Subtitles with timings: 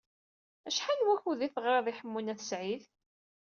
[0.67, 2.83] Acḥal n wakud i teɣṛiḍ i Ḥemmu n At Sɛid?